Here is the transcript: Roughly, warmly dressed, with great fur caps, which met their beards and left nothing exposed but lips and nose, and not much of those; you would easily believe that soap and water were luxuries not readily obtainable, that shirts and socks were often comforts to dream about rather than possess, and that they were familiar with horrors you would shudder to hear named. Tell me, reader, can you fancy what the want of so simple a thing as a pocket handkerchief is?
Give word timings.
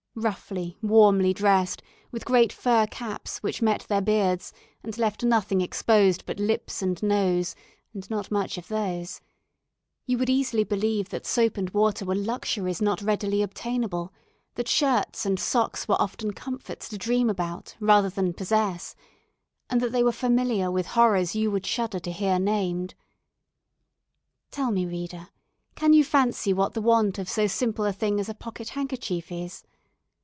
Roughly, 0.13 0.77
warmly 0.81 1.33
dressed, 1.33 1.81
with 2.11 2.25
great 2.25 2.51
fur 2.51 2.85
caps, 2.85 3.37
which 3.41 3.61
met 3.61 3.83
their 3.87 4.01
beards 4.01 4.51
and 4.83 4.95
left 4.97 5.23
nothing 5.23 5.61
exposed 5.61 6.25
but 6.25 6.37
lips 6.37 6.81
and 6.81 7.01
nose, 7.01 7.55
and 7.93 8.09
not 8.09 8.29
much 8.29 8.57
of 8.57 8.67
those; 8.67 9.21
you 10.05 10.17
would 10.17 10.29
easily 10.29 10.65
believe 10.65 11.07
that 11.09 11.25
soap 11.25 11.55
and 11.55 11.69
water 11.69 12.03
were 12.03 12.13
luxuries 12.13 12.81
not 12.81 13.01
readily 13.01 13.41
obtainable, 13.41 14.11
that 14.55 14.67
shirts 14.67 15.25
and 15.25 15.39
socks 15.39 15.87
were 15.87 15.95
often 15.99 16.33
comforts 16.33 16.89
to 16.89 16.97
dream 16.97 17.29
about 17.29 17.77
rather 17.79 18.09
than 18.09 18.33
possess, 18.33 18.97
and 19.69 19.79
that 19.79 19.93
they 19.93 20.03
were 20.03 20.11
familiar 20.11 20.69
with 20.69 20.87
horrors 20.87 21.37
you 21.37 21.49
would 21.49 21.65
shudder 21.65 21.99
to 22.01 22.11
hear 22.11 22.37
named. 22.37 22.95
Tell 24.51 24.71
me, 24.71 24.85
reader, 24.85 25.29
can 25.75 25.93
you 25.93 26.03
fancy 26.03 26.51
what 26.51 26.73
the 26.73 26.81
want 26.81 27.17
of 27.17 27.29
so 27.29 27.47
simple 27.47 27.85
a 27.85 27.93
thing 27.93 28.19
as 28.19 28.27
a 28.27 28.33
pocket 28.33 28.67
handkerchief 28.71 29.31
is? 29.31 29.63